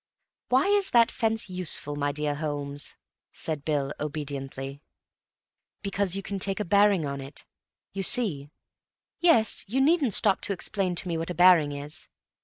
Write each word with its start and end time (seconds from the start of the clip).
"Why 0.49 0.65
is 0.65 0.89
that 0.89 1.11
fence 1.11 1.47
useful, 1.47 1.95
my 1.95 2.11
dear 2.11 2.33
Holmes?" 2.33 2.95
said 3.33 3.63
Bill 3.63 3.93
obediently. 3.99 4.81
"Because 5.83 6.15
you 6.15 6.23
can 6.23 6.39
take 6.39 6.59
a 6.59 6.65
bearing 6.65 7.05
on 7.05 7.21
it. 7.21 7.45
You 7.93 8.01
see—" 8.01 8.49
"Yes, 9.19 9.63
you 9.67 9.79
needn't 9.79 10.15
stop 10.15 10.41
to 10.41 10.53
explain 10.53 10.95
to 10.95 11.07
me 11.07 11.19
what 11.19 11.29
a 11.29 11.35
bearing 11.35 11.73
is." 11.73 12.07